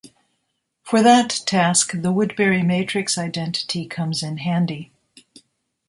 [0.81, 4.91] For that task the Woodbury matrix identity comes in handy.